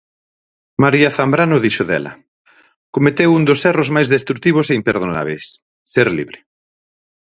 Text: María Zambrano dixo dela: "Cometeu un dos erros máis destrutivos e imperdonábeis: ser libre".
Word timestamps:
María 0.83 1.09
Zambrano 1.17 1.57
dixo 1.65 1.83
dela: 1.91 2.13
"Cometeu 2.95 3.29
un 3.37 3.43
dos 3.49 3.61
erros 3.71 3.89
máis 3.95 4.07
destrutivos 4.15 4.65
e 4.67 4.77
imperdonábeis: 4.81 5.43
ser 5.93 6.07
libre". 6.17 6.39